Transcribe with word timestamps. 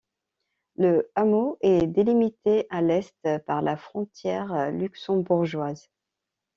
Le 0.77 1.11
hameau 1.13 1.59
est 1.61 1.85
délimité 1.85 2.65
à 2.71 2.81
l’est 2.81 3.15
par 3.45 3.61
la 3.61 3.77
frontière 3.77 4.71
luxembourgeoise. 4.71 5.91